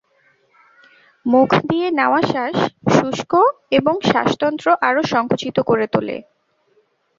মুখ 1.25 1.49
দিয়ে 1.69 1.87
নেওয়া 1.91 2.21
শ্বাস 2.21 2.57
শুষ্ক 2.93 3.31
এবং 3.71 3.95
শ্বাসতন্ত্র 4.09 4.67
আরও 4.87 5.01
সংকুচিত 5.13 5.57
করে 5.69 5.85
তোলে। 5.93 6.17